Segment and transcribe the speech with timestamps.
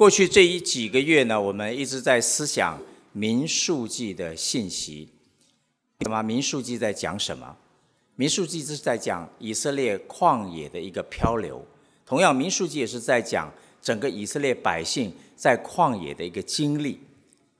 [0.00, 2.80] 过去这一几个月呢，我们一直在思想
[3.12, 5.06] 民数记的信息。
[5.98, 7.54] 那么民数记在讲什么？
[8.16, 11.62] 民数记是在讲以色列旷野的一个漂流。
[12.06, 13.52] 同样，民数记也是在讲
[13.82, 16.98] 整个以色列百姓在旷野的一个经历。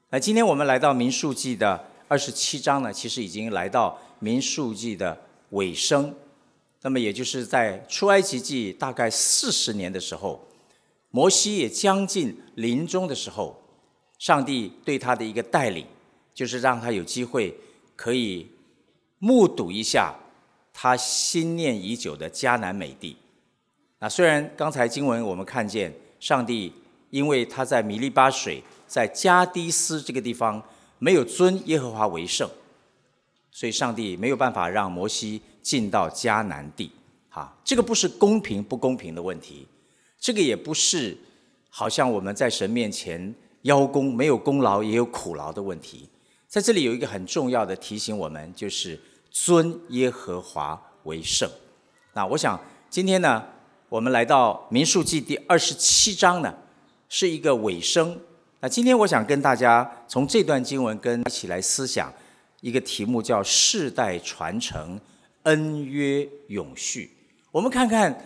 [0.09, 5.15] 那今天我们来到民数记的二十七章呢，其实已经来到民数记的
[5.51, 6.15] 尾声。
[6.81, 10.47] 那么也就是在出埃及记大概四十年的时候。
[11.11, 13.61] 摩西也将近临终的时候，
[14.19, 15.87] 上帝对他的一个带领，
[16.33, 17.57] 就是让他有机会
[17.97, 18.49] 可以
[19.19, 20.15] 目睹一下
[20.73, 23.17] 他心念已久的迦南美地。
[23.99, 26.73] 那虽然刚才经文我们看见上帝
[27.11, 30.63] 因为他在米利巴水在加迪斯这个地方
[30.99, 32.49] 没有尊耶和华为圣，
[33.51, 36.91] 所以上帝没有办法让摩西进到迦南地。
[37.29, 39.67] 哈，这个不是公平不公平的问题。
[40.21, 41.17] 这个也不是，
[41.71, 46.11] 好像我们在神面前邀功，没有功劳也有苦劳的问题。
[46.47, 51.51] 在这里有一个很重要的提醒，我们就是尊耶和华为圣。
[52.13, 53.43] 那我想今天呢，
[53.89, 56.55] 我们来到民数记第二十七章呢，
[57.09, 58.21] 是一个尾声。
[58.61, 62.13] 那今天我想跟大家从这段经文跟一起来思想
[62.61, 65.01] 一个题目，叫世代传承，
[65.45, 67.11] 恩约永续。
[67.51, 68.23] 我们看看。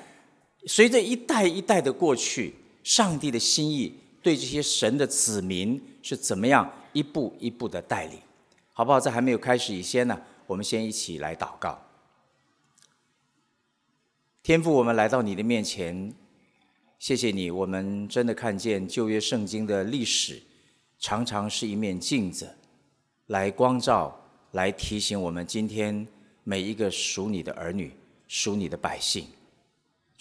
[0.66, 8.18] 随着一代一代的过去，上帝的心意对这些神的子民是怎么样一步一步的带领，
[8.72, 8.98] 好不好？
[8.98, 11.78] 在还没有开始以前呢，我们先一起来祷告。
[14.42, 16.12] 天父，我们来到你的面前，
[16.98, 20.42] 谢谢你，我们真的看见旧约圣经的历史，
[20.98, 22.54] 常常是一面镜子，
[23.26, 24.18] 来光照，
[24.52, 26.06] 来提醒我们今天
[26.42, 27.92] 每一个属你的儿女，
[28.28, 29.26] 属你的百姓。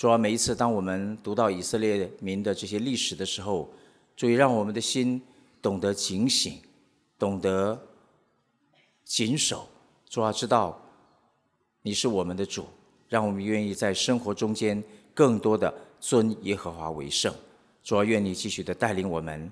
[0.03, 3.69] 主要每一次，当我们读到以色列民的这些历史的时候，
[4.17, 5.21] 注意让我们的心
[5.61, 6.59] 懂得警醒，
[7.17, 7.81] 懂得
[9.05, 9.65] 谨守。
[10.09, 10.77] 主要知道
[11.83, 12.65] 你是我们的主，
[13.07, 14.83] 让我们愿意在生活中间
[15.13, 17.33] 更多的尊耶和华为圣。
[17.81, 19.49] 主要愿你继续的带领我们，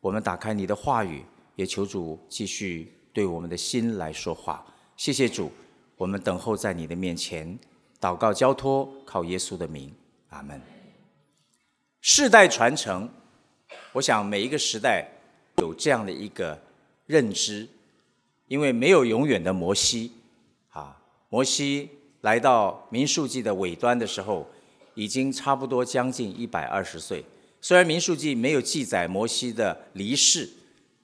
[0.00, 1.24] 我们打开你的话语，
[1.54, 4.66] 也求主继续对我们的心来说话。
[4.96, 5.52] 谢谢主，
[5.96, 7.56] 我们等候在你的面前。
[8.02, 9.94] 祷告交托，靠耶稣的名，
[10.30, 10.60] 阿门。
[12.00, 13.08] 世代传承，
[13.92, 15.08] 我想每一个时代
[15.58, 16.60] 有这样的一个
[17.06, 17.68] 认知，
[18.48, 20.10] 因为没有永远的摩西，
[20.70, 21.90] 啊，摩西
[22.22, 24.48] 来到民数记的尾端的时候，
[24.94, 27.24] 已经差不多将近一百二十岁。
[27.60, 30.50] 虽然民数记没有记载摩西的离世，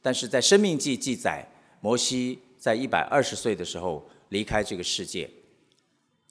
[0.02, 1.46] 但是在生命记记载，
[1.80, 5.30] 摩西在一百二十岁的时候离开这个世界。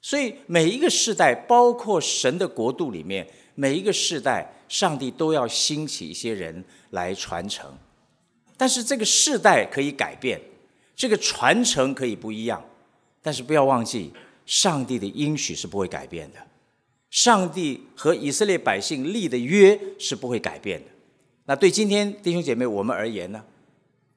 [0.08, 7.70] 所以每一个世代，包括神的国度里面，每一个世代，上帝都要兴起一些人来传承。
[8.56, 10.40] 但是这个世代可以改变，
[10.96, 12.64] 这个传承可以不一样，
[13.20, 14.10] 但是不要忘记，
[14.46, 16.38] 上帝的应许是不会改变的。
[17.10, 20.86] 上帝和以色列百姓立的约是不会改变的。
[21.44, 23.44] 那对今天弟兄姐妹我们而言呢？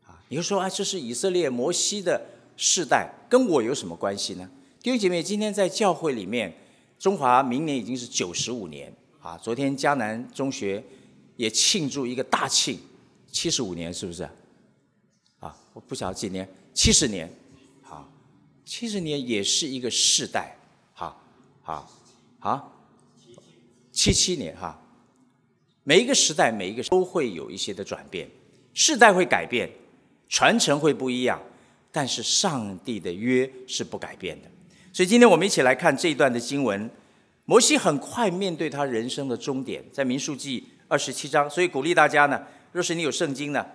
[0.06, 4.50] 啊，你就说啊，这是以色列摩西的世代，跟我有什么关系呢？
[4.82, 6.52] 弟兄姐妹，今天在教会里面，
[6.98, 9.38] 中华明年已经是九十五年啊！
[9.38, 10.84] 昨天迦南中学
[11.36, 12.80] 也庆祝一个大庆，
[13.32, 14.28] 七十五年是不是？
[15.38, 17.32] 啊，我不晓得几年，七十年，
[17.84, 18.12] 好，
[18.66, 20.58] 七十年也是一个世代，
[20.94, 21.24] 好，
[21.62, 21.92] 好，
[22.40, 22.82] 好，
[23.92, 24.82] 七七年哈，
[25.84, 28.28] 每一个时代，每一个都会有一些的转变，
[28.74, 29.70] 世代会改变，
[30.28, 31.40] 传承会不一样，
[31.92, 34.50] 但是上帝的约是不改变的。
[34.94, 36.90] 所以今天我们一起来看这一段的经文。
[37.46, 41.50] 摩西很快面对他人生的终点，在民数记二十七章。
[41.50, 42.42] 所以鼓励大家呢，
[42.72, 43.66] 若是你有圣经呢，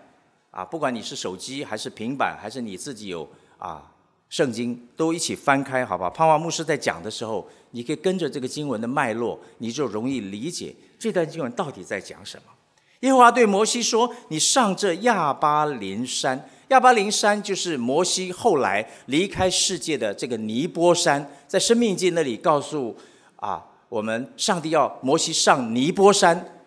[0.51, 3.29] 啊，不管你是手机还是平板，还是你自己有
[3.59, 3.93] 啊
[4.31, 6.09] 圣经，都一起翻开，好不好？
[6.09, 12.53] 盼望牧师在讲的时候，你可以跟着这个经文的脉络，你就容易理解这段经文到底在讲什么。
[13.01, 22.97] 耶和华对摩西说：“你上这亚巴林山。”亚巴林山就是摩西后来离开世界的这个尼波山，在生命记那里告诉
[23.37, 26.61] 啊，我们上帝要摩西上尼波山，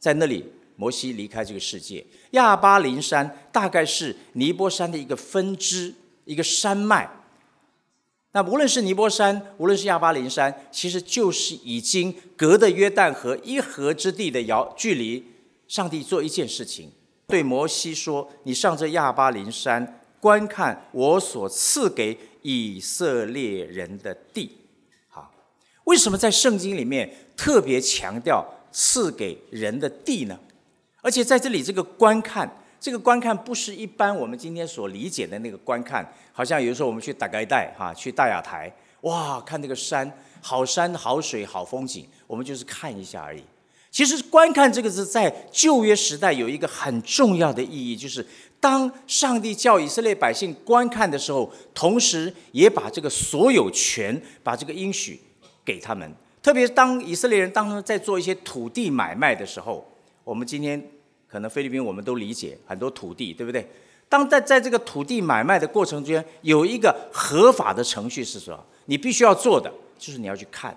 [0.00, 0.44] 在那里
[0.74, 2.04] 摩西离开这个世界。
[2.32, 5.94] 亚巴林山大概是尼波山的一个分支，
[6.24, 7.08] 一个山脉。
[8.32, 15.24] 那无论是尼波山，无论是亚巴林山，其实就是已经隔的约旦河一河之地的遥距离，
[15.68, 16.90] 上帝做一件事情。
[17.26, 24.56] 对摩西说：“你上这亚巴林山，观看我所赐给以色列人的地。”
[25.10, 25.32] 好，
[25.84, 30.38] 为什么在圣经里面特别强调赐给人的地呢？
[31.02, 43.42] 而且在这里这个观看，这个观看不是一般我们今天所理解的那个观看，好像有时候我们去大盖带哈，去大雅台，哇，看那个山，好山好水好风景，我们就是看一下而已。
[43.96, 48.22] 其实“观看”这个字在旧约时代有一个很重要的意义，就是
[48.60, 55.18] 当上帝叫以色列百姓观看的时候，同时也把这个所有权、把这个应许
[55.64, 56.14] 给他们。
[56.42, 59.90] 特别是当以色列人当中在做一些土地买卖的时候，
[60.24, 60.90] 我们今天。
[61.26, 63.66] 可能菲律宾我们都理解很多土地，对不对？
[64.10, 68.62] 当在在这个土地买卖的过程中间，有一个合法的程序是什么？
[68.84, 70.76] 你必须要做的就是你要去看。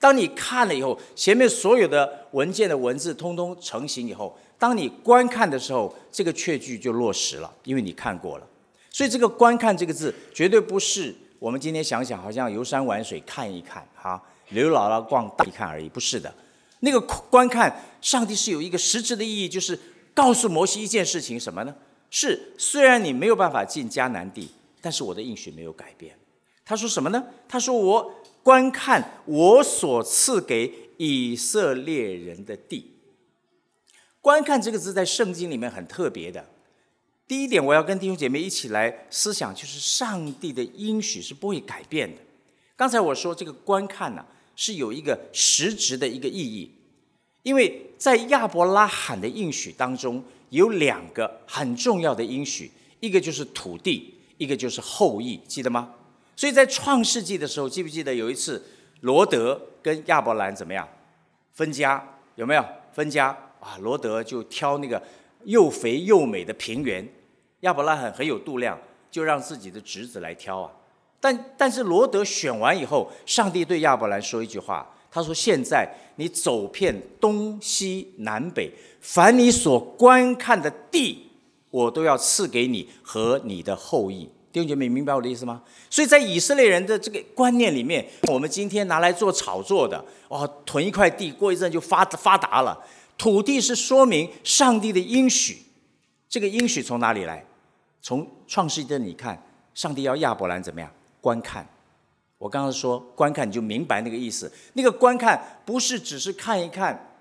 [0.00, 8.46] 当你看了以后，前面所有的文件的文字通通成型以后，当你观看的时候，这个确据就落实了，因为你看过了。
[8.90, 16.32] 所以这个“观看”这个字，绝对不是我们今天想想好像游山玩水看一看，哈，刘姥姥逛大一看而已，不是的。
[16.80, 19.78] 那个观看，上帝是有一个实质的意义，就是
[20.14, 21.74] 告诉摩西一件事情，什么呢？
[22.10, 24.48] 是虽然你没有办法进迦南地，
[24.80, 26.16] 但是我的应许没有改变。
[26.64, 27.24] 他说什么呢？
[27.48, 28.14] 他说我
[28.48, 32.94] 观看我所赐给以色列人的地。
[34.22, 36.48] 观看这个字在圣经里面很特别的。
[37.26, 42.22] 第一点，我要跟弟兄姐妹一起来思想，就是上帝的应许是不会改变的。
[42.74, 44.24] 刚才我说这个观看呢。
[44.56, 46.68] 是有一个实质的一个意义，
[47.44, 52.68] 因为在亚伯拉罕的应许当中有两个很重要的应许，
[52.98, 55.94] 一个就是土地，一个就是后裔，记得吗？
[56.38, 58.64] 所以在创世纪的时候，记不记得有一次
[59.00, 60.88] 罗德跟亚伯兰怎么样
[61.50, 62.00] 分家？
[62.36, 63.76] 有没有分家啊？
[63.80, 65.02] 罗德就挑那个
[65.42, 67.04] 又肥又美的平原，
[67.62, 68.78] 亚伯拉罕很有度量，
[69.10, 70.70] 就让自己的侄子来挑啊。
[71.18, 81.32] 但但是罗德选完以后，上帝对亚伯兰说一句话，他说：“现在你走遍东西南北，凡你所观看的地，
[81.70, 85.62] 我都要赐给你和你的后裔。”弟兄姐妹，明白我的意思吗？
[85.88, 92.84] 所以在以色列人的这个观念里面，我们今天拿来做炒作的，哦，囤一块地，过一阵就发发达了。
[93.16, 95.62] 土地是说明上帝的应许，
[96.28, 97.44] 这个应许从哪里来？
[98.02, 99.40] 从创世纪的你看，
[99.74, 100.90] 上帝要亚伯兰怎么样？
[101.20, 101.64] 观看，
[102.38, 104.50] 我刚刚说观看，你就明白那个意思。
[104.72, 107.16] 那个观看不是只是看一看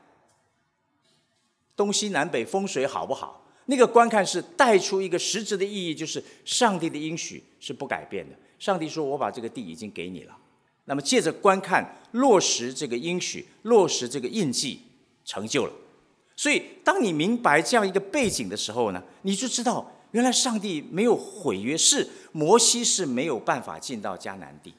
[1.76, 8.36] 东西南北风水好不好，那个观看是带出一个实质的意义，就是上帝的应许是不改变的。
[8.60, 10.36] 上帝说：“我把这个地已经给你了。”
[10.86, 14.82] 那么借着观看落实这个应许，落实这个印记，
[15.24, 15.74] 成就了。
[16.36, 19.94] 所以，当你明白这样一个背景的时候呢，你就知道。
[20.12, 24.74] 原来上帝没有毁约，是摩西是没有办法进到迦南地。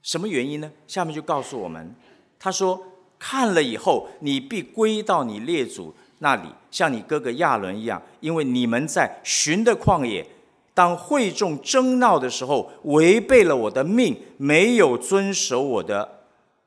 [0.00, 0.72] 什么原因呢？
[0.88, 1.94] 下面就告诉我们，
[2.38, 2.82] 他说
[3.20, 10.26] ：“看了以后，你必归到你列祖那里，像你哥哥亚伦一样，因为你们在寻的旷野，
[10.74, 16.20] 当会众争闹的时候，违背了我的命，没有遵守我的，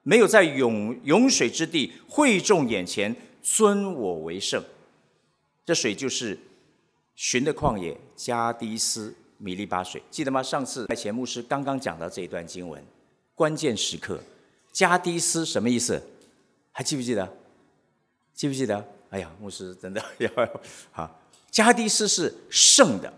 [0.03, 4.63] 没有在涌涌水之地会众眼前尊我为圣。
[5.65, 6.37] 这水就是。”
[7.21, 10.41] 寻的旷野，加迪斯米利巴水，记得吗？
[10.41, 12.81] 上次在前牧师刚刚讲到这一段经文，
[13.35, 14.17] 关键时刻，
[14.71, 16.01] 加迪斯什么意思？
[16.71, 17.27] 还记不记得？
[18.33, 18.87] 记不记得？
[19.09, 20.29] 哎呀，牧师真的 要
[20.91, 21.19] 好，
[21.49, 23.11] 加迪斯是圣的，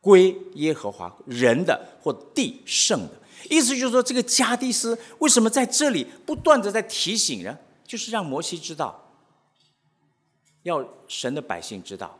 [0.00, 3.12] 归耶和华人的或地圣的，
[3.50, 7.58] 意思就是说，这个加迪斯为什么在这里不断的在提醒呢？
[7.86, 9.12] 就是让摩西知道，
[10.62, 12.18] 要神的百姓知道。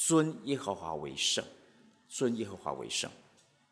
[0.00, 1.44] 尊耶和华为圣，
[2.08, 3.10] 尊耶和华为圣，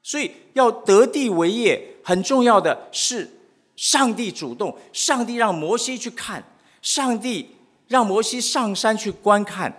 [0.02, 3.30] 所以要得地为业，很重要的是
[3.76, 6.42] 上帝主动，上帝让摩西去看，
[6.82, 7.55] 上帝
[7.88, 9.72] 让摩西上山去观看，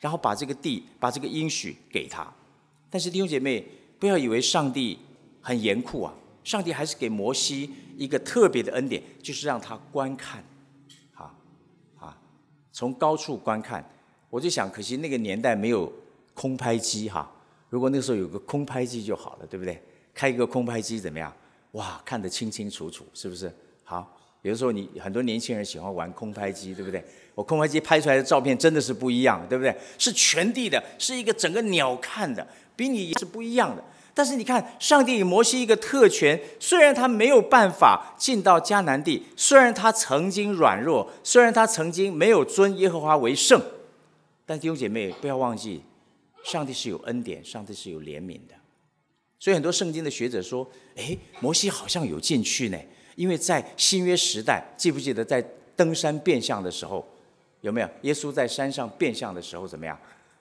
[0.00, 2.26] 然后把这个地，把这个应许给他。
[2.90, 3.64] 但是弟兄姐妹，
[3.98, 4.98] 不要以为上帝
[5.40, 10.42] 很严酷啊，上帝还是给摩西一个特别的恩典，就是让他观看，
[11.14, 11.34] 啊
[11.98, 12.16] 啊，
[12.72, 13.84] 从高处观看。
[14.30, 15.92] 我就想，可惜那个年代没有
[16.34, 17.30] 空拍机哈。
[17.70, 19.80] 如果那时候有个空拍机就好了，对不对？
[20.12, 21.32] 开一个空拍机怎么样？
[21.72, 23.52] 哇，看得清清楚楚，是不是？
[23.84, 27.02] 好，有的时候你很多年轻人喜欢玩空拍机，对不对？
[27.34, 29.74] 我空拍机拍出来的照片真的是不一样，对不对？
[29.98, 32.46] 是全地的，是一个整个鸟看的，
[32.76, 33.82] 比你是不一样的。
[34.12, 43.58] 但是你看，上帝给摩西一个特权，虽然他没有办法进到迦南地，虽然他曾经软弱，虽然他曾经没有尊耶和华为圣。
[44.44, 45.82] 但弟兄姐妹不要忘记，
[46.44, 48.54] 上帝是有恩典，上帝是有怜悯的。
[49.40, 52.78] 所以很多圣经的学者说：“哎，摩西好像有进去呢，
[53.16, 55.44] 因为在新约时代，记不记得在
[55.76, 57.06] 登山变相的时候，
[57.60, 57.88] 有没有？
[58.02, 59.98] 耶稣在山上变相的时候怎么样？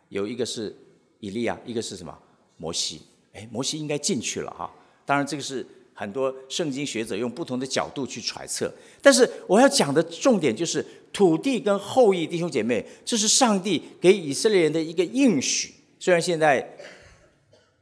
[0.10, 0.76] 有一个是
[1.20, 2.18] 以利亚，一个是什么？
[2.58, 3.02] 摩西。
[3.34, 4.70] 哎，摩西应该进去了哈。
[5.06, 8.72] 当然，这个是很多圣经学者用不同的角度去揣测。
[9.02, 15.74] 但是我要讲的重点就是土地跟后裔弟兄姐妹，这是上帝给以色列人的一个应许。
[16.00, 16.78] 虽然现在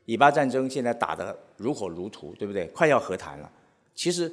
[0.06, 2.66] 以巴战争现在打得如火如荼，对不对？
[2.68, 3.52] 快要和谈了。
[4.02, 4.32] 其实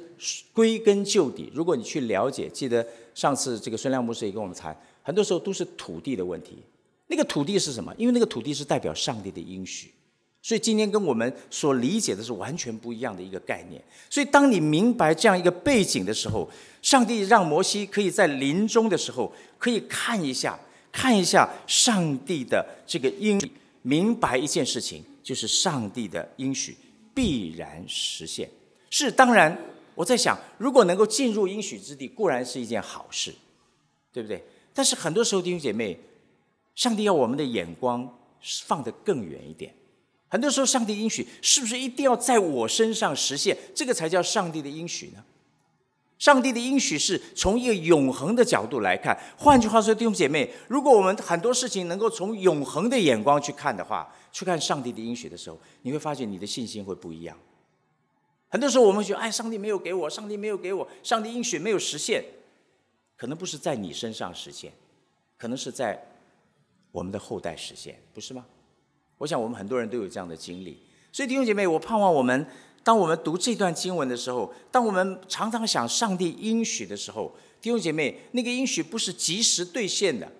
[0.51, 2.83] 归根究底，如果你去了解，记得
[3.13, 6.57] 上次这个孙亮牧师也跟我们谈，很多时候都是土地的问题。
[7.05, 7.93] 那个土地是什么？
[7.95, 9.91] 因为那个土地是代表上帝的应许，
[10.41, 13.79] 所以今天跟我们所理解的是完全不一样的一个概念。
[14.09, 16.49] 所以当你明白这样一个背景的时候，
[16.81, 20.59] 上帝让摩西可以在临终的时候可以看一下，
[20.91, 23.39] 看一下上帝的这个应，
[23.83, 26.75] 明白一件事情，就是上帝的应许
[27.13, 28.49] 必然实现。
[28.89, 29.57] 是当然，
[29.95, 33.33] 我在想，如果能够进入应许之地，固然是一件好事，
[34.11, 34.43] 对不对？
[34.73, 35.99] 但是很多时候，弟兄姐妹，
[36.75, 38.17] 上帝要我们的眼光
[38.65, 39.73] 放得更远一点。
[40.29, 43.57] 很多时候，上帝应许是不是一定要在我身上实现？
[43.73, 45.23] 这个才叫上帝的应许呢？
[46.17, 49.17] 上帝的应许是从一个永恒的角度来看。
[49.37, 57.37] 换句话说，弟兄姐妹，如果我们很多事情能够从永恒的眼光去看的话，去看上帝的应许的时候，你会发现你的信心会不一样。
[58.49, 62.23] 很多时候我们觉得，哎，上帝没有给我，上帝没有给我，上帝应许没有实现，
[63.15, 64.73] 可能不是在你身上实现，
[65.37, 66.03] 可能是在
[66.91, 68.45] 我们的后代实现，不是吗？
[69.19, 70.79] 我想我们很多人都有这样的经历，
[71.11, 72.47] 所以弟兄姐妹，我盼望我们，
[72.83, 80.31] 当我们读这段经文的时候，当我们常常想上帝应许的时候，弟兄姐妹，那个应许不是及时兑现的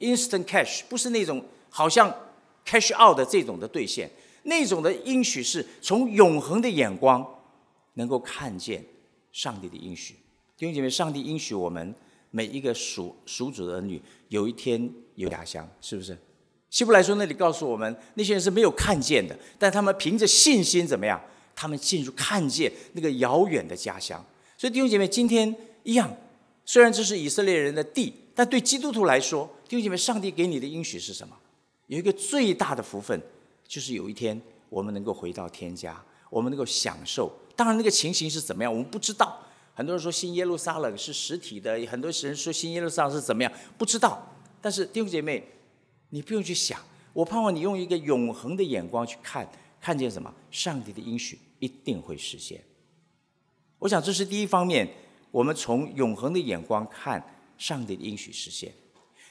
[0.00, 2.12] ，instant cash，不是那种好像
[2.66, 4.10] cash out 的这种的兑现，
[4.42, 7.24] 那种的应许是从永恒的眼光。
[7.94, 8.84] 能够看见
[9.32, 10.14] 上帝的应许，
[10.56, 11.94] 弟兄姐妹，上帝应许我们
[12.30, 16.16] 每一个属属主的儿女有一天有家乡，是不是？
[16.70, 21.20] 希伯来说那里告诉我们，那些人是没有看见的，但他们凭着信心怎么样？
[21.54, 24.24] 他们进入看见那个遥远的家乡。
[24.58, 26.12] 所以弟兄姐妹，今天一样，
[26.64, 31.36] 虽然这是以色列人的地，但对基督徒来说，弟兄姐妹，上帝给你的应许是什么？
[31.86, 33.20] 有一个最大的福分，
[33.68, 37.32] 就是有一天我们能够回到天家，我们能够享受。
[37.56, 39.40] 当然，那个情形是怎么样，我们不知道。
[39.74, 44.34] 很多人说新耶路撒冷是实体的，很多人说新耶路撒冷是怎么样，不知道。
[44.60, 45.42] 但是弟兄姐妹，
[46.10, 46.80] 你不用去想，
[47.12, 49.48] 我盼望你用一个永恒的眼光去看，
[49.80, 50.32] 看见什么？
[50.50, 52.62] 上帝的应许一定会实现。
[53.80, 54.88] 我想这是第一方面，
[55.30, 57.22] 我们从永恒的眼光看
[57.58, 58.72] 上帝的应许实现。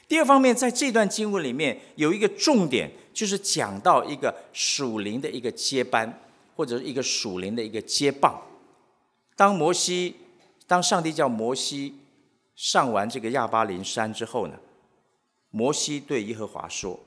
[0.06, 6.20] 第二方面，在这段经文里面有一个重点，就是讲到一个属灵的一个接班。
[6.54, 8.40] 或者是一个属灵的一个接棒。
[9.36, 10.16] 当摩西，
[10.66, 11.94] 当上帝叫摩西
[12.54, 14.54] 上完这个亚巴林山之后呢，
[15.50, 16.98] 摩西对耶和华说：“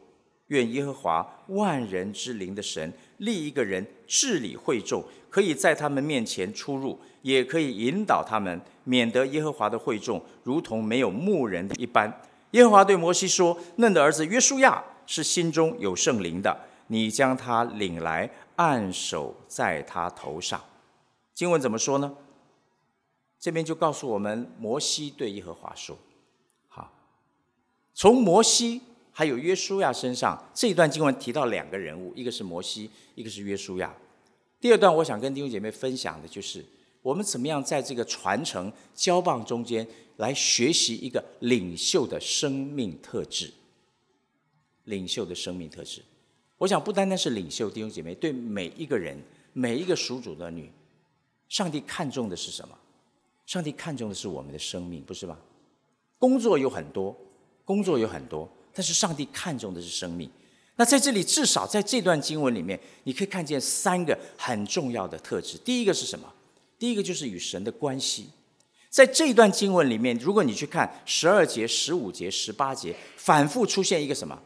[0.47, 20.63] 愿耶和华万人之灵的神立一个人治理会众，可以在他们面前出入，也可以引导他们，免得耶和华的会众如同没有牧人一般。”耶和华对摩西说：“嫩的儿子约书亚是心中有圣灵的，你将他领来。”按手在他头上，
[21.33, 22.15] 经文怎么说呢？
[23.39, 25.95] 这边就告诉我们，摩西对耶和华说
[26.67, 26.91] ：“好，
[27.93, 33.95] 从摩西还有约书亚身上，这一段经文提到两个人物，一个是摩西，一个是约书亚。
[34.59, 36.65] 第二段，我想跟弟兄姐妹分享的就是，
[37.03, 43.53] 我们怎么样在这个传承交棒中间来学习一个领袖的生命特质，
[44.85, 46.03] 领袖的生命特质。”
[46.57, 49.17] 我想不单单是领袖弟兄姐妹，对每一个人、
[49.53, 50.71] 每一个属主的女，
[51.49, 52.75] 上帝看重的是什么？
[53.45, 55.37] 上帝看重的是我们的生命，不是吗？
[56.17, 57.15] 工作有很多，
[57.63, 60.29] 工作有很多，但是上帝看重的是生命。
[60.75, 65.57] 那在这里，至少在这段经文里面，你可以看见三个很重要的特质。
[65.57, 66.31] 第一个是什么？
[66.77, 68.29] 第一个就是与神的关系。
[68.89, 74.39] 在这段经文里面，如果你去看十二节、十五节、十八节，反复出现一个什么？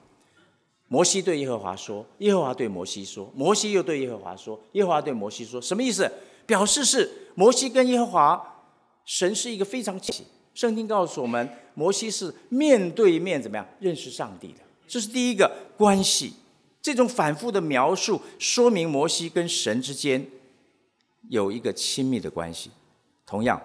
[0.91, 6.11] 摩西对耶和华说：“耶和华对摩西说，摩西又对耶和华说，耶和华对摩西说，什么意思？
[6.45, 8.65] 表示是摩西跟耶和华
[9.05, 10.25] 神是一个非常亲。
[10.53, 14.59] 圣经告诉我们，摩西是面对面怎么样认识上帝的？
[14.85, 16.33] 这是第一个关系。
[16.81, 20.27] 这种反复的描述，说明摩西跟神之间
[21.29, 22.69] 有一个亲密的关系。
[23.25, 23.61] 同样，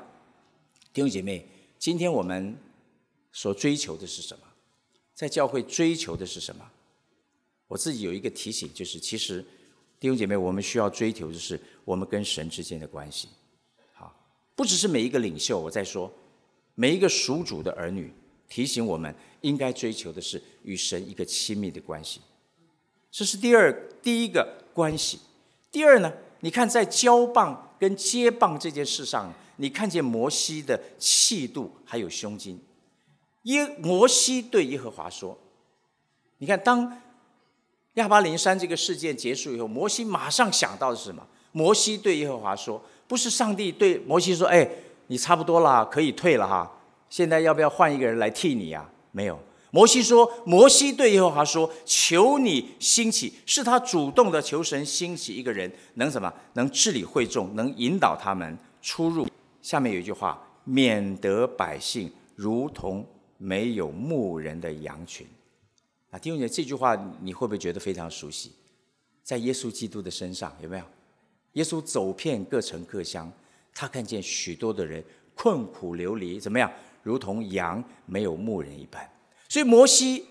[0.92, 1.44] 弟兄姐妹，
[1.76, 2.56] 今天我们
[3.32, 4.42] 所追求的是什么？
[5.12, 6.64] 在教会追求的是什么？”
[7.68, 9.44] 我自己有一个提醒，就是其实
[9.98, 13.28] 弟兄姐妹，我们需要追求的是我们跟神之间的关系。
[13.92, 14.14] 好，
[14.54, 16.12] 不只是每一个领袖，我在说
[16.74, 18.12] 每一个属主的儿女，
[18.48, 22.20] 提醒我们应该追求的是与神一个亲密的关系。
[23.10, 25.18] 这是第二第一个关系。
[25.72, 32.60] 第二呢，你看在交棒跟接棒这件事上，你看见摩西的气度还有胸襟。
[33.42, 35.38] 耶摩西对耶和华说
[36.38, 37.00] ：“你看，当
[37.96, 41.26] 亚巴林山这个事件结束以后，摩西马上想到的是什么？
[41.52, 44.68] 摩西对耶和华说：‘不是上帝对摩西说，哎，
[45.06, 46.70] 你差不多了，可以退了哈。
[47.08, 49.38] 现在要不要换一个人来替你呀？’没有。
[49.70, 56.32] 摩西说：‘摩西对耶和华说，求你兴起，是他主动的求神兴起一个人，能什么？
[56.54, 59.26] 能治理会众，能引导他们出入。’
[59.62, 63.06] 下面有一句话：‘免得百姓如同’。”
[63.38, 65.26] 没有牧人的羊群，
[66.10, 68.52] 啊，弟兄姐这句话你会不会觉得非常熟悉？
[69.22, 70.84] 在耶稣基督的身上有没有？
[71.54, 73.30] 耶稣走遍各城各乡，
[73.74, 75.02] 他看见许多的人
[75.34, 76.70] 困苦流离，怎么样？
[77.02, 79.08] 如同羊没有牧人一般。
[79.48, 80.26] 所以摩西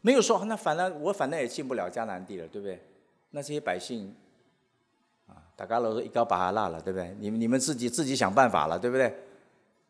[0.00, 2.80] 没有说，那反正我反正也进不了迦南地了，对不对？
[3.30, 4.14] 那这些百姓
[5.26, 7.16] 啊，大家都一高把他落了，对不对？
[7.18, 9.12] 你们你们自己自己想办法了，对不对？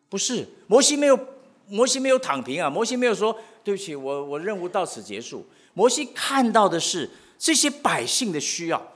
[0.08, 1.18] 不是，摩西没有。
[1.68, 2.70] 摩西没有躺平啊！
[2.70, 3.36] 摩西没有说
[3.66, 5.44] 对不起，我我任务到此结束。
[5.74, 8.92] 摩西看到的是这些百姓的需要。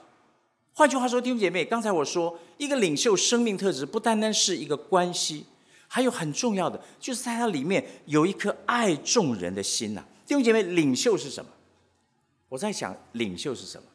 [0.72, 5.44] 换句话说，弟兄姐妹，刚才我说一个领袖生命特质不单单是一个关系，
[5.88, 10.04] 还有很重要的，就是在他里面有一颗爱众人的心呐。
[10.24, 11.50] 弟兄姐妹，领袖是什么？
[12.48, 13.88] 我在想，领袖是什么？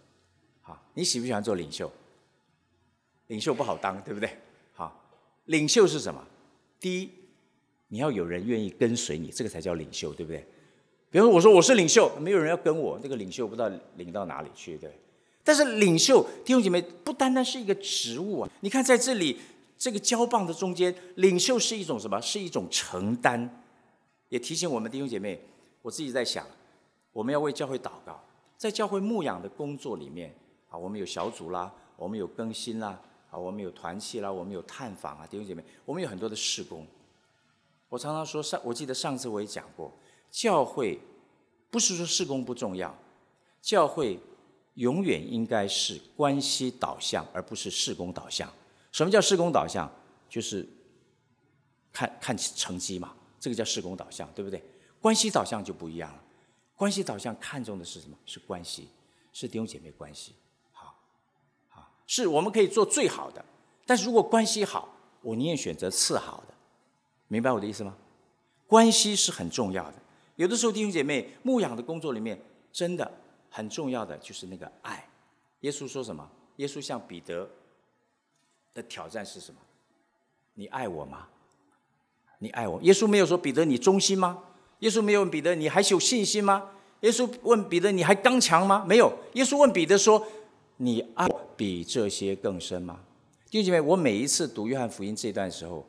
[0.62, 1.90] 好，你喜不喜欢做领袖？
[3.28, 4.30] 领袖不好当，对不对？
[4.74, 5.02] 好，
[5.46, 6.22] 领袖是什么？
[6.82, 7.10] 第一。
[7.88, 10.46] 你要有人愿意跟随你，这个才叫领袖，对不对？
[11.16, 15.00] 比如说，我说我是领袖，没有人要跟我，那个领袖不知道领到哪里去，对。
[15.46, 19.40] 但是领袖弟兄姐妹不单单是一个职务啊，你看在这里
[19.78, 22.20] 这个交棒的中间，领袖是一种什么？
[22.22, 23.50] 是一种承担，
[24.28, 25.40] 也提醒我们弟兄姐妹，
[25.82, 26.46] 我自己在想，
[27.14, 28.22] 我们要为教会祷告，
[28.58, 30.36] 在教会牧养的工作里面
[30.70, 33.00] 啊，我们有小组啦，我们有更新啦，
[33.32, 36.86] 啊，我们有团契啦，我们有探访啊，弟兄姐妹，我们有很多的事工。
[37.88, 39.90] 我常常说上，我记得上次我也讲过，
[40.36, 41.00] 教会
[41.72, 42.94] 不是说事工不重要，
[43.62, 44.20] 教会
[44.74, 48.52] 永远应该是关系导向，而不是事工导向。
[48.92, 49.90] 什么叫事工导向？
[50.28, 50.68] 就是
[51.94, 54.62] 看看成绩嘛，这个叫事工导向，对不对？
[55.00, 56.22] 关系导向就不一样了，
[56.76, 58.18] 关系导向看重的是什么？
[58.26, 58.90] 是关系，
[59.32, 60.36] 是弟兄姐妹关系。
[60.74, 60.94] 好，
[61.70, 63.46] 好，是我们可以做最好的，
[63.86, 64.90] 但是如果关系好，
[65.22, 66.54] 我宁愿选择次好的。
[67.30, 67.96] 明白我的意思吗？
[68.68, 69.96] 关系是很重要的。
[70.36, 72.40] 有的时候弟兄姐妹牧养的工作里面，
[72.72, 73.10] 真的
[73.50, 75.08] 很重要的就是那个爱。
[75.62, 76.30] 耶稣说什么？
[76.58, 77.50] 耶稣向彼得
[78.74, 79.60] 的挑战是什么？
[80.54, 81.28] 你爱我吗？
[82.40, 82.82] 你爱我？
[82.82, 84.44] 耶稣没有说彼得你忠心吗？
[84.80, 86.72] 耶稣没有问彼得你还有信心吗？
[87.02, 88.86] 耶稣问彼得你还刚强吗？
[88.88, 89.12] 没有。
[89.34, 90.26] 耶稣问彼得说
[90.78, 93.00] 你爱比这些更深吗？
[93.50, 95.86] 弟兄姐妹，我每一次读约翰福音这段时候。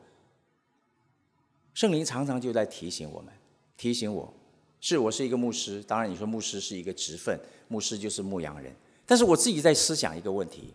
[1.73, 3.31] 圣灵常常就在提醒我们，
[3.77, 4.33] 提醒我，
[4.81, 5.83] 是我是一个牧师。
[5.83, 8.75] 当然，你说牧师是一个职分，牧师就是牧羊人。
[9.05, 10.73] 但是我自己在思想一个问题：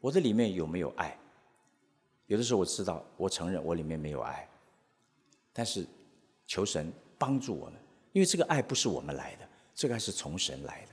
[0.00, 1.16] 我的里面有没有爱？
[2.26, 4.48] 有的时候我知道，我承认我里面没有爱。
[5.52, 5.86] 但是
[6.46, 7.74] 求神帮助我们，
[8.12, 10.88] 因为这个爱不是我们来的，这个爱是从神来的。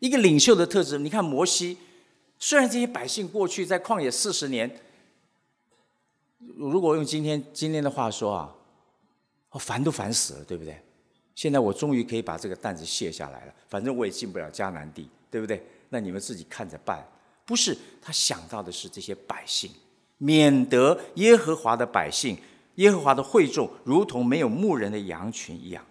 [0.00, 1.76] 一个领袖的特质，你看摩西，
[2.38, 4.80] 虽然这些百姓过去在旷野四十年。
[6.56, 8.54] 如果用今天今天的话说啊，
[9.54, 10.76] 我烦都烦死了，对不对？
[11.36, 15.64] 现在我终于可以把这个担子卸下来了，反正我也进不了迦南地，对不对？
[15.90, 17.06] 那你们自己看着办。
[17.46, 19.70] 不是他想到的是这些百姓，
[20.18, 22.36] 免得耶和华的百姓、
[22.76, 25.86] 耶和华的会众如同没有牧人的羊群一样。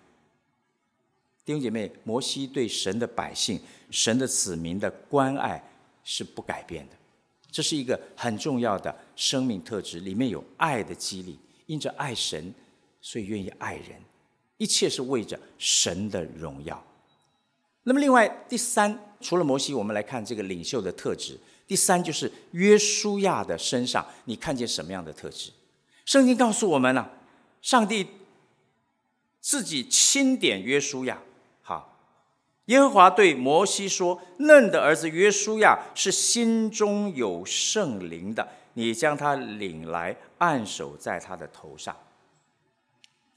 [1.46, 5.64] 弟兄姐妹，摩西对神的百姓、神的子民的关爱
[6.04, 6.96] 是不改变的。
[7.50, 12.54] 这是一个很重要的生命特质，里面有爱的激励，因着爱神，
[13.04, 14.02] 所以愿意爱人，
[14.58, 16.82] 一切是为着神的荣耀。
[17.84, 21.38] 那么，另外第三，除了摩西，我们来看这个领袖的特质。
[21.68, 25.52] 第三就是约书亚的身上，你看见什么样的特质？
[26.06, 27.10] 圣经告诉我们呢，
[27.62, 28.08] 上帝
[29.42, 31.20] 自己钦点约书亚。
[31.62, 31.98] 好
[32.66, 41.94] 耶和华对摩西说：“嫩的儿子约书亚是心中有圣灵的，你将他领来，按手在他的头上。”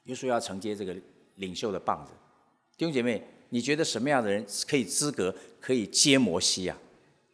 [0.06, 0.94] 耶稣要承接这个
[1.36, 2.12] 领袖的棒子。
[2.76, 6.76] 弟兄姐妹，你觉得什么样的人可以资格可以接摩西啊？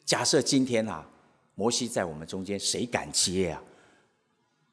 [0.05, 1.09] 假设今天啊，
[1.55, 3.63] 摩西在我们中间，谁敢接啊？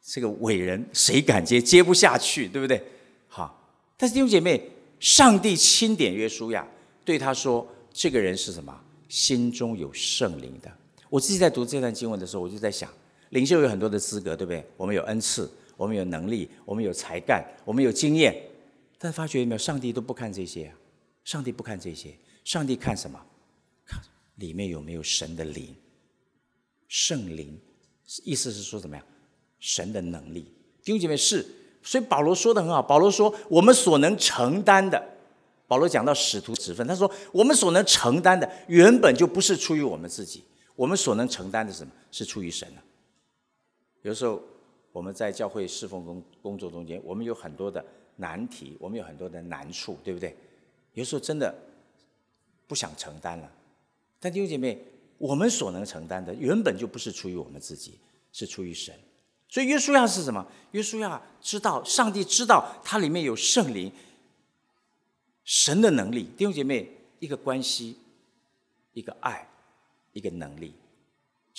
[0.01, 1.61] 这个伟人谁敢接？
[1.61, 2.81] 接不下去，对不对？
[3.27, 6.67] 好，但是弟兄姐妹，上帝钦点约书亚，
[7.05, 8.75] 对他说：“这个人是什么？
[9.07, 10.71] 心中有圣灵的。”
[11.09, 12.89] 我自己在读这段经文的时候，我就在想，
[13.29, 14.65] 领袖有很多的资格，对不对？
[14.77, 18.35] 我们有恩赐，我们有能力，我们有才干，我们有经验，
[18.97, 19.57] 但发觉有没有？
[19.57, 20.75] 上帝都不看这些啊！
[21.23, 22.13] 上帝不看这些，
[22.43, 23.17] 上帝看什么？
[23.85, 24.01] 看
[24.35, 25.73] 里面有没有神的灵，
[26.89, 27.57] 圣灵，
[28.25, 29.05] 意思是说怎么样？
[29.61, 30.51] 神的能力，
[30.83, 31.45] 弟兄姐妹是。
[31.81, 35.01] 所以保罗说的很好，保罗说我们所能承担的，
[35.65, 40.43] 保罗讲到使徒职分，他说我们所能承担的原本就不是出于我们自己，
[40.75, 42.81] 我们所能承担的什么是出于神的。
[44.01, 44.43] 有时候
[44.91, 47.83] 我们在教会侍奉工工作中间，我们有很多的
[48.17, 50.35] 难题，我们有很多的难处，对不对？
[50.93, 51.53] 有时候真的
[52.67, 53.51] 不想承担了。
[54.19, 54.77] 但弟兄姐妹，
[55.17, 57.99] 我们所能承担的原本就不是出于我们自己，
[58.31, 58.93] 是出于神。
[59.47, 60.45] 所以约书亚是什么？
[60.71, 63.91] 约书亚知道，上帝知道它里面有圣灵、
[65.43, 66.27] 神的能力。
[66.37, 67.95] 弟兄姐妹，一个关系，
[68.93, 69.47] 一个爱，
[70.13, 70.73] 一个能力，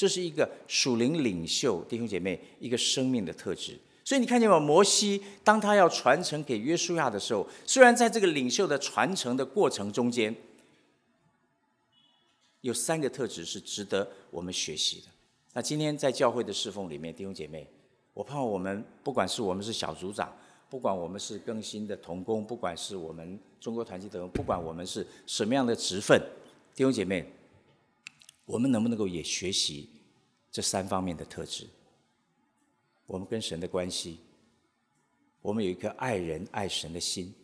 [0.00, 3.78] 这是一个属灵领袖弟兄姐妹一个生命的特质。
[4.02, 4.58] 所以你看见吗？
[4.58, 10.34] 摩西当他要传承给约书亚的时候，虽然在这个领袖的传承的过程中间，
[12.62, 15.08] 有三个特质是值得我们学习的。
[15.52, 17.68] 那今天在教会的侍奉里面，弟兄姐妹。
[18.14, 20.34] 我怕我们，不管是我们是小组长，
[20.70, 26.18] 不管我们是更新的童工，不管是我们中国团契的，不管我们是什么样的职分，
[26.74, 27.30] 弟兄姐妹，
[28.44, 29.88] 我们能不能够也学习
[30.50, 31.66] 这三方面的特质？
[33.06, 34.18] 我们跟神的关系，
[35.42, 37.34] 我们有一颗爱人爱神的心，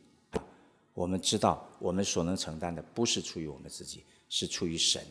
[0.94, 5.02] 我们知道我们所能承担的不是出于我们自己，是出于神，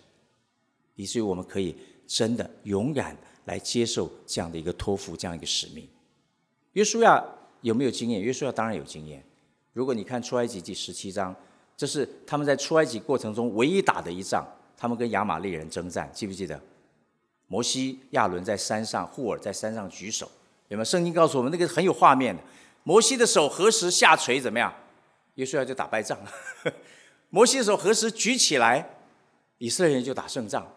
[0.96, 1.76] 以至于我们可以
[2.08, 3.18] 真的勇敢。
[3.46, 5.88] 来接受这样的一个托付，这样一个使命。
[6.72, 7.24] 约书亚
[7.62, 8.20] 有没有经验？
[8.20, 9.24] 约书亚当然有经验。
[9.72, 11.36] 如果你看出埃及记十七章，
[11.78, 14.44] 这是他们在出埃及过程中唯一打的一仗，
[14.78, 16.60] 他们跟亚玛利人征战，记不记得？
[17.48, 20.30] 摩西、亚伦在山上，户尔在山上举手，
[20.68, 20.86] 有没有？
[20.86, 22.42] 圣经告诉我们，那个很有画面的。
[22.84, 24.74] 摩西的手何时下垂，怎么样？
[25.36, 26.32] 约书亚就打败仗了。
[27.30, 28.90] 摩西的手何时举起来，
[29.60, 30.72] 以色列人就打胜仗。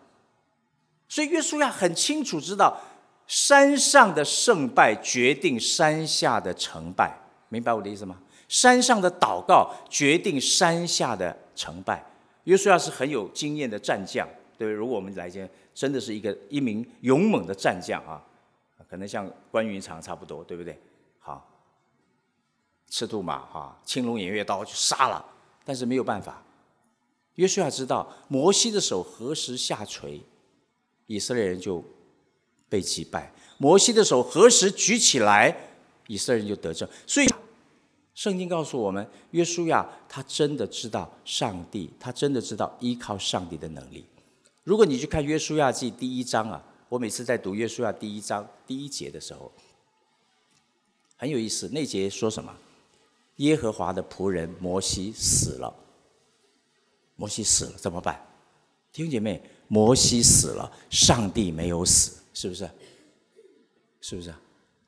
[1.09, 2.81] 所以约书亚很清楚知道，
[3.27, 8.19] 山上的胜败决定山下的成败，明白我的意思吗？
[8.49, 12.05] 山上的祷告决定山下的成败。
[12.49, 18.25] 约书亚是很有经验的战将，对对如果我们来讲，真的是一个一名勇猛的战将啊，
[18.89, 20.81] 可能像关云长差不多，对不对？
[21.19, 21.47] 好，
[22.89, 25.23] 赤兔马哈，青龙偃月刀就杀了，
[25.63, 26.43] 但是没有办法。
[27.35, 30.23] 约书亚知道摩西的手何时下垂。
[31.07, 31.85] 以色列人就
[32.71, 35.55] 被击败，摩西的手何时举起来，
[36.07, 36.89] 以色列人就得胜。
[37.07, 37.27] 所以，
[38.19, 44.05] 圣经告诉我们，约书亚他真的知道上帝，他真的知道依靠上帝的能力。
[44.65, 49.53] 如果你去看约书亚记第一章啊，我每次在读约书亚第一章第一节的时候，
[51.17, 51.69] 很有意思。
[51.69, 52.53] 那节说什么？
[53.37, 55.73] 耶和华的仆人摩西死了，
[57.15, 58.21] 摩西死了怎么办？
[58.93, 59.41] 弟兄姐妹。
[59.69, 62.69] 摩西死了，上帝没有死，是不是？
[64.01, 64.35] 是不是？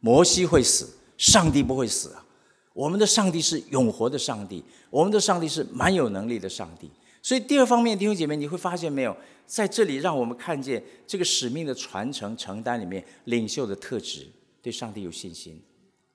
[0.00, 2.26] 摩西会死，上帝不会死啊！
[2.72, 6.90] 我们的上帝是永活的上帝，我们的上帝是蛮有能力的上帝。
[7.22, 14.26] 所以第二方面，弟兄姐妹，你会发现没有，在这里让我们看见这个使命的传承承担里面，领袖的特质，
[14.62, 15.61] 对上帝有信心，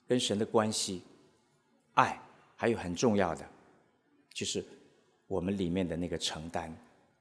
[0.08, 1.02] 跟神的关系，
[1.94, 2.20] 爱，
[2.56, 3.46] 还有很重要的，
[4.34, 4.64] 就是
[5.28, 6.76] 我们里面的那个承担。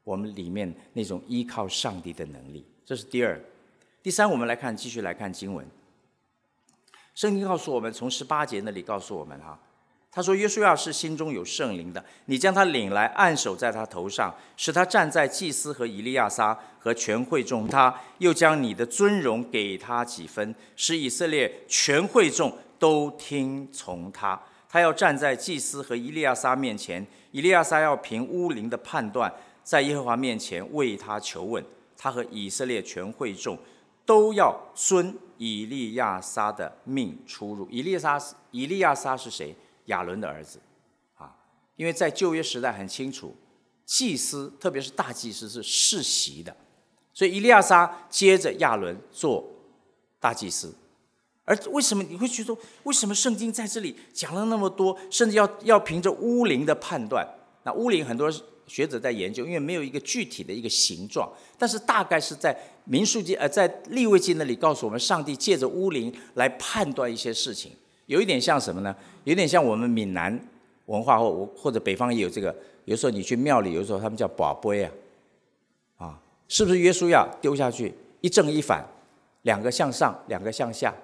[0.05, 3.43] 我们里面那种依靠上帝的能力，这是第二。
[4.03, 5.67] 第三，我们来看，继续来看经文。
[7.15, 9.59] 圣经告诉我们，从十八节那里告诉我们哈，
[10.11, 17.69] 他说：“约书亚是心中有圣灵的，你将他领来，按手在他头上，使他站在祭司和以利亚撒和全会众。
[17.69, 24.41] 他又将你的尊荣给他几分，使以色列全会众都听从他。
[24.69, 29.33] 他要站在祭司和以利亚撒面前，以利亚撒要凭乌灵的判断。”
[29.65, 31.65] 在耶和华面前为他求问，
[31.97, 33.57] 他和以色列全会众
[34.07, 37.69] 都要遵以利亚撒的命出入。
[37.71, 39.57] 以利亚撒，以利亚撒是谁？
[39.87, 40.59] 亚伦的儿子，
[41.17, 41.35] 啊，
[41.77, 43.37] 因为在旧约时代很清楚，
[43.85, 46.57] 祭司特别是大祭司是世袭的，
[47.13, 49.45] 所以以利亚撒接着亚伦做
[50.19, 50.75] 大祭司。
[51.45, 57.29] 而为什么你会觉得，为什么圣经在这里讲了那么多，甚至要要凭着乌灵的判断？
[57.65, 58.33] 那乌灵很多。
[58.67, 67.73] 学者在研究，因为没有一个具体的一个形状，但是大概是在民数记呃，在立位记那里告诉我们，上帝借着乌灵来判断一些事情，
[68.07, 68.95] 有一点像什么呢？
[69.25, 70.39] 有点像我们闽南
[70.87, 74.93] 文化或我或者北方也有这个，有时候你去庙里，有时候他们叫宝杯啊，
[75.97, 78.85] 啊，是不是约书亚丢下去一正一反，
[79.43, 80.95] 两个向上，两个向下，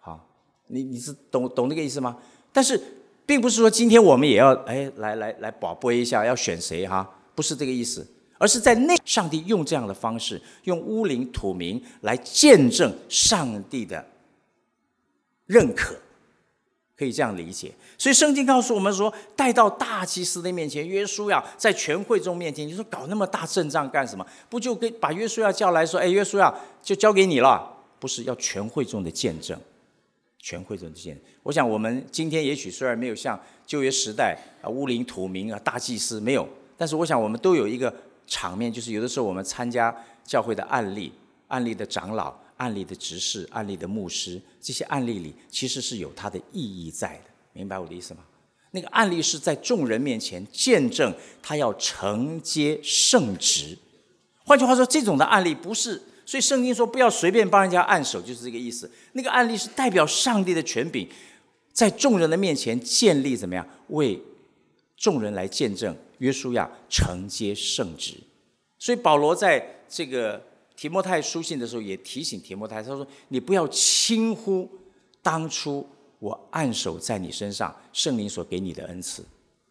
[0.00, 0.20] 好，
[0.66, 2.18] 你你是懂懂那个意思吗？
[2.52, 2.78] 但是
[3.24, 8.06] 并不是说今天我们也要哎来来来宝贝一下要选谁哈，不是这个意思，
[8.42, 14.04] 而是在那上帝用这样的方式，用乌灵土民来见证上帝的
[15.46, 15.94] 认可。
[16.94, 24.24] 可以这样理解，所以圣经告诉我们说，带到大祭司的面前，约书亚在全会众面前，你说搞那么大阵仗干什么？
[24.48, 29.58] 不就跟把约书亚叫来说，哎，约书亚就交给你了，不是要全会众的见证，
[30.38, 31.24] 全会众的见证。
[31.42, 37.92] 我想我们今天也许虽然没有像旧约时代啊乌灵土明啊大祭司没有，但是我想我们都有一个
[38.26, 41.12] 场面，就是有的时候我们参加教会的案例，
[41.48, 42.40] 案例的长老。
[42.58, 48.20] 案例的执事、案例的牧师，这些案例里其实是有它的意义在的，明白我的意思吗？
[48.70, 53.76] 那个案例是在众人面前见证他要承接圣职。
[54.44, 58.88] 换句话说，这种的案例不是，所以圣经说不要随便帮人家按手，就是这个意思。
[59.14, 61.08] 那个案例是代表上帝的权柄，
[61.72, 63.66] 在众人的面前建立怎么样？
[63.88, 64.22] 为
[65.02, 68.14] 众人来见证约书亚承接圣职。
[68.78, 70.40] 所以保罗在这个。
[70.74, 74.68] 提摩太书信的时候也提醒提摩太，他说：“你不要轻忽
[75.22, 75.86] 当初
[76.18, 79.22] 我按手在你身上圣灵所给你的恩赐，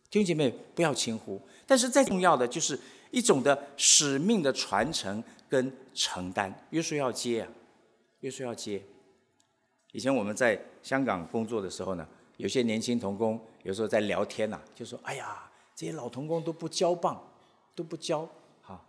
[0.10, 1.42] 弟兄姐妹不要轻忽。
[1.66, 6.66] 但是再重要的就是一种的使命的传承跟承担。
[6.70, 7.48] 约书要接啊，
[8.22, 8.82] 约书要接。
[9.92, 17.22] 以前我们在香港工作的时候呢，有些年轻童工有时候在聊天呐，就说：哎呀，这些老童工都不交棒，
[17.76, 18.28] 都不交，
[18.62, 18.84] 好，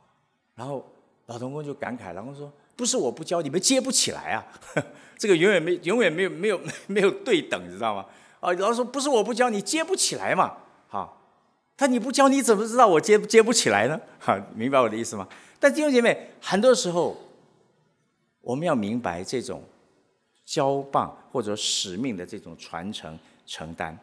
[0.55, 0.85] 然后。”
[1.27, 4.45] 老童工就感慨，然后说：“不是我不教，你们接不起来啊！
[5.17, 8.05] 这个永远没、永远没有、没有、 没有对等，你知道吗？
[8.41, 10.57] 啊，老师说不是我不教，你接不起来嘛？
[10.89, 11.23] 好，
[11.77, 13.99] 他你不教，你怎么知道我接接不起来呢？
[14.19, 15.27] 好，明白我的意思吗？
[15.61, 17.17] 但弟兄姐妹，很多时候
[18.41, 19.63] 我们要明白这种
[20.45, 23.97] 交棒或者使命的这种传承承担，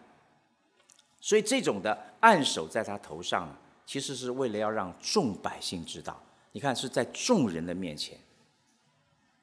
[1.21, 3.53] 所以这种的按手在他头上，
[3.85, 8.17] 其实是为了要让众百姓知道。”你看是在众人的面前，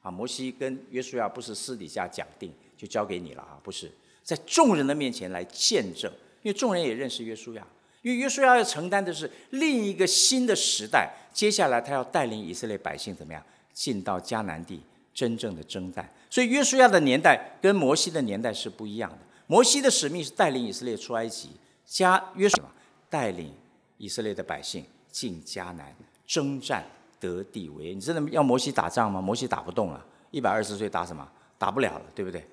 [0.03, 3.91] 啊，摩西跟约书亚不是私底下讲定就交给你了啊，不是。
[4.25, 6.11] 在众人的面前来见证，
[6.43, 7.65] 因为众人也认识约书亚，
[8.03, 13.41] 因为约书亚要承担的是另一个新的时代，接下来他要带领以色列百姓怎么样
[13.73, 14.81] 进到迦南地
[15.15, 21.51] 真正的征战，所以约书亚的年代跟摩西的年代是不一样的，摩西的使命是带领以色列出埃及，
[21.87, 22.69] 加约书亚
[23.09, 23.55] 带领
[23.97, 25.97] 以色列的百姓进迦南
[26.27, 26.85] 征战。
[27.19, 29.23] 得地为，你真的要摩西打仗吗？
[29.23, 31.27] 摩西打不动了，一百二十岁打什么？
[31.57, 32.47] 打不了了，对不对？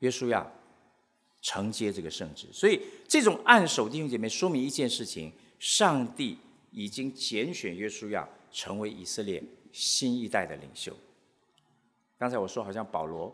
[0.00, 0.44] 约书亚
[1.40, 6.36] 承接这个圣旨，所以这种按手弟兄姐妹，说明一件事情：上帝
[6.72, 9.40] 已经拣选约书亚成为以色列
[9.70, 10.92] 新一代的领袖。
[12.18, 13.32] 刚才我说，好像保罗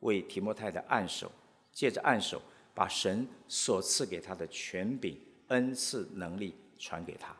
[0.00, 1.32] 为提摩太的按手，
[1.72, 2.42] 借着按手，
[2.76, 7.34] 把神所赐给他的权柄、恩赐、能力传给他。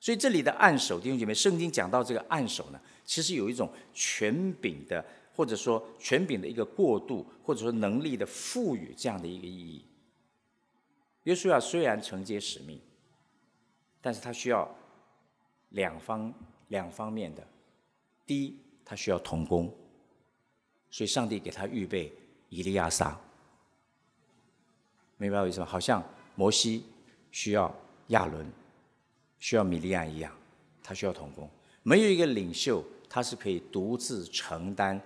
[0.00, 9.84] 所以这里的按手，弟兄姐妹，圣经讲到这个按手呢，其实有一种权柄的，或者说权柄的一个过渡，或者说能力的赋予这样的一个意义。
[11.24, 12.80] 约书亚虽然承接使命，
[14.00, 14.74] 但是他需要
[15.70, 16.32] 两方
[16.68, 17.46] 两方面的，
[18.24, 19.70] 第一，他需要同工，
[20.90, 22.10] 所以上帝给他预备
[22.48, 23.20] 以利亚撒，
[25.18, 25.66] 明白我意思吗？
[25.66, 26.02] 好像
[26.34, 26.84] 摩西
[27.30, 27.72] 需要
[28.08, 28.50] 亚伦。
[29.40, 30.36] 需要米利亚一样，
[30.82, 31.48] 他需要同工。
[31.84, 35.00] 没有一个领袖，他是可以独自承担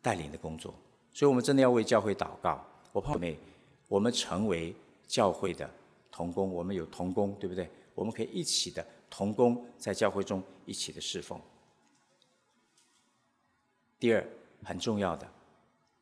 [0.00, 0.74] 带领的工作。
[1.12, 2.66] 所以，我们真的要为教会祷告。
[2.90, 3.38] 我怕妹，
[3.86, 4.74] 我们成为
[5.06, 5.68] 教会的
[6.10, 7.68] 同工，我们有同工，对不对？
[7.94, 11.38] 我们可以一起的同工，在教会中一起的侍奉。
[13.98, 14.26] 第二，
[14.62, 15.28] 很重要的，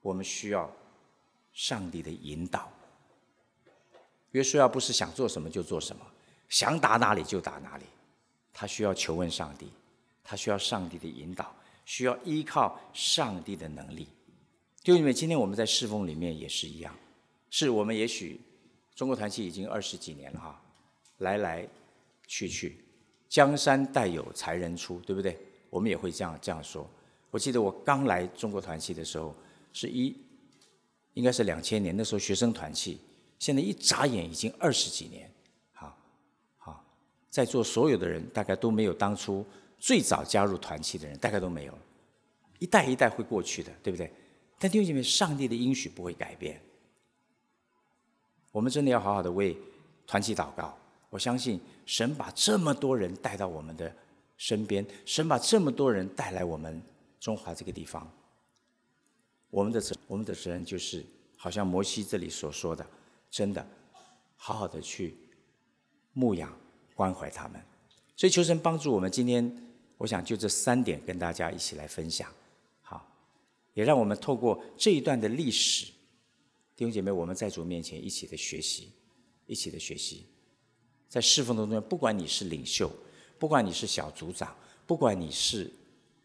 [0.00, 0.72] 我们需要
[1.53, 2.73] 上帝的引导。
[4.33, 6.07] 约书亚不是想做什么就做什么。
[6.49, 7.85] 想打哪里就打哪里，
[8.53, 9.71] 他需要求问上帝，
[10.23, 11.55] 他需要上帝的引导，
[11.87, 14.07] 需要依靠上帝的能力。
[14.83, 16.95] 就因为今天我们在侍奉里面也是一样，
[17.49, 18.38] 是我们也许
[18.95, 20.62] 中国团契已经二十几年了哈，
[21.19, 21.67] 来来
[22.27, 22.85] 去去，
[23.31, 25.38] 江山代有才人出，对不对？
[25.71, 26.87] 我们也会这样这样说。
[27.31, 29.35] 我记得我刚来中国团契的时候，
[29.73, 30.15] 是一
[31.14, 32.98] 应该是两千年，那时候学生团契，
[33.38, 35.31] 现在一眨眼已经二十几年。
[35.72, 35.96] 好，
[36.57, 36.85] 好
[37.29, 39.44] 在座所有的人，大概都没有当初
[39.79, 41.79] 最早加入团契的人，大概都没有。
[42.59, 44.11] 一代一代会过去的，对不对？
[44.59, 46.61] 但弟兄姐妹，上帝的应许不会改变。
[48.53, 49.57] 我们真的要好好的为
[50.07, 50.77] 团体祷告。
[51.11, 53.92] 我相信神把这么多人带到我们的
[54.38, 56.81] 身边，神把这么多人带来我们
[57.18, 58.11] 中华这个地方。
[59.53, 61.05] 我们的责我们的责任就是，
[61.37, 62.85] 好像摩西这里所说的，
[63.31, 63.65] 真的
[64.35, 65.15] 好好的去
[66.15, 66.59] 牧养
[66.95, 67.62] 关怀他们。
[68.17, 69.11] 所以求神帮助我们。
[69.11, 69.55] 今天
[69.99, 72.33] 我想就这三点跟大家一起来分享，
[72.81, 73.07] 好，
[73.75, 75.85] 也让我们透过这一段的历史，
[76.75, 78.91] 弟兄姐妹，我们在主面前一起的学习，
[79.47, 80.25] 一起的学习。
[81.11, 82.91] 在侍奉当中，不管你是领袖，
[83.38, 85.71] 不管你是小组长，不管你是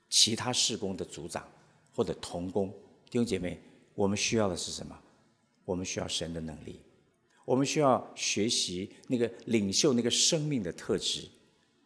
[0.09, 1.45] 其他事工的组长
[1.93, 2.73] 或者同工，
[3.09, 3.59] 弟兄姐妹，
[3.95, 4.97] 我们需要的是什么？
[5.65, 6.79] 我们需要神的能力，
[7.45, 11.27] 我们需要学习那个领袖那个生命的特质，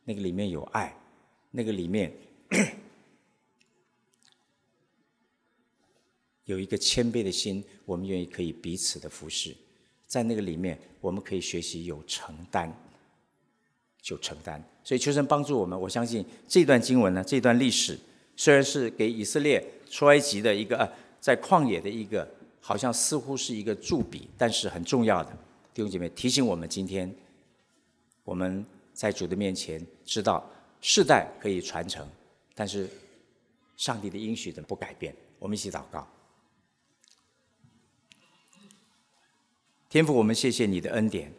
[0.04, 0.96] 那个里面有爱，
[1.52, 2.12] 那个里面
[6.46, 9.56] 有一个谦卑的心，我们愿意可以彼此的服侍，
[10.06, 12.72] 在那个里面，我们可以学习有承担。
[14.04, 15.80] 就承担，所以求神帮助我们。
[15.80, 17.96] 我相信这段经文呢，这段历史
[18.36, 22.28] 虽然是给以色列出埃及的一个呃，在旷野的一个，
[22.60, 25.32] 好像似乎是一个注笔，但是很重要的
[25.74, 27.14] 弟兄姐妹提醒我们，今天
[28.24, 30.44] 我们在主的面前知道
[30.82, 32.06] 世代可以传承，
[32.56, 32.90] 但是
[33.78, 35.16] 上帝的应许的不改变。
[35.38, 36.08] 我们一起祷告，
[39.88, 41.32] 天父，我们谢谢你的恩典。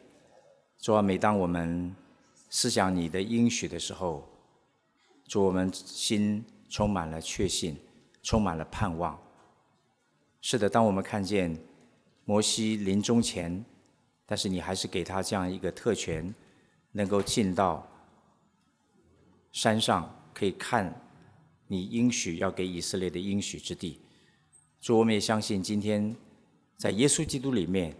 [0.78, 1.94] 主啊，每当我们
[2.50, 4.28] 思想你的应许的时候，
[5.26, 7.76] 主我们心充满了确信，
[8.22, 9.20] 充满了盼望。
[10.42, 11.56] 是的，当我们看见
[12.26, 13.64] 摩西临终前，
[14.26, 16.34] 但是你还是给他这样一个特权，
[16.90, 17.88] 能够进到
[19.52, 20.94] 山上，可以看
[21.66, 24.00] 你应许要给以色列的应许之地。
[24.80, 26.14] 主，我们也相信今天
[26.76, 27.96] 在耶稣基督里面，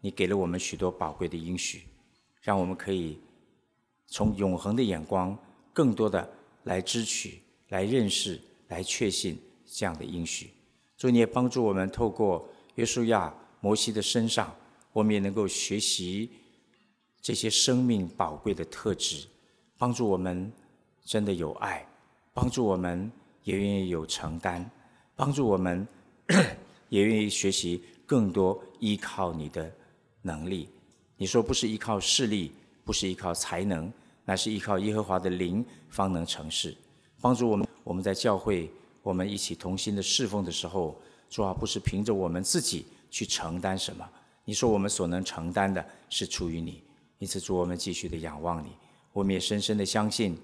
[0.00, 1.82] 你给了我们许多宝贵的应许，
[2.40, 3.18] 让我们可以。
[4.08, 5.36] 从永恒的眼光，
[5.72, 6.32] 更多的
[6.62, 10.52] 来支取、来认识、来确信这样的应许。
[10.96, 14.54] 主，你也帮助我们，透过约书亚、摩西的身上，
[14.92, 16.30] 我们也能够学习
[17.20, 19.26] 这些生命宝贵的特质，
[19.76, 20.52] 帮助我们
[21.04, 21.86] 真的有爱，
[22.32, 23.10] 帮助我们
[23.44, 24.68] 也愿意有承担，
[25.14, 25.86] 帮助我们
[26.88, 29.70] 也愿意学习更多依靠你的
[30.22, 30.68] 能力。
[31.16, 32.52] 你说不是依靠势力。
[32.86, 33.92] 不是依靠才能，
[34.24, 36.72] 乃是依靠耶和华的灵方能成事，
[37.20, 37.66] 帮助我们。
[37.82, 38.70] 我们在教会，
[39.06, 44.04] 我们一起同心的侍奉的时候，主啊，不是凭着我们自己去承担什么。
[44.44, 46.82] 你说我们所能承担的是出于你，
[47.20, 48.70] 因此主，我们继续的仰望你。
[49.12, 50.36] 我们也深深的相信，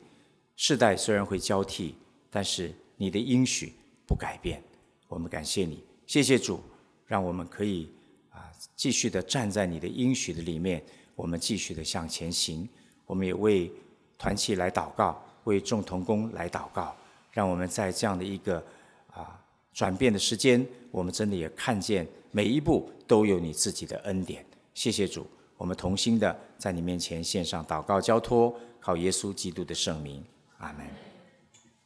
[0.54, 1.96] 世代虽然会交替，
[2.30, 3.72] 但是你的应许
[4.06, 4.62] 不改变。
[5.08, 6.60] 我们感谢你，谢谢主，
[7.04, 7.88] 让我们可以
[8.30, 8.46] 啊
[8.76, 10.80] 继续的站在你的应许的里面。
[11.16, 12.68] 我们继续的向前行，
[13.06, 13.72] 我们也为
[14.16, 16.94] 团契来祷告，为众同工来祷告，
[17.32, 18.62] 让我们在这样的一个
[19.10, 19.40] 啊
[19.72, 24.44] 转变的时间，我们真的也看见每一步都有你自己的恩典。
[24.74, 30.22] 谢谢主，我们同心的在你面前献上祷告交托，靠耶稣基督的圣名，
[30.58, 31.11] 阿门。